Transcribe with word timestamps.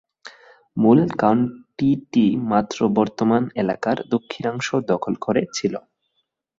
মূল 0.77 0.99
কাউন্টিটি 1.19 2.25
মাত্র 2.51 2.77
বর্তমান 2.97 3.43
এলাকার 3.55 3.97
দক্ষিণাংশ 4.13 4.67
দখল 4.91 5.13
করে 5.25 5.41
ছিল। 5.53 5.73